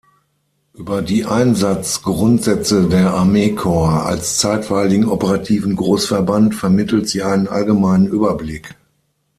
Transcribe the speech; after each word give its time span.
Über 0.73 1.03
die 1.03 1.25
Einsatzgrundsätze 1.25 2.89
der 2.89 3.13
Armeekorps 3.13 4.03
als 4.07 4.37
zeitweiligen 4.39 5.05
operativen 5.07 5.75
Großverband 5.75 6.55
vermittelt 6.55 7.07
sie 7.07 7.21
einen 7.21 7.47
allgemeinen 7.47 8.07
Überblick. 8.07 8.75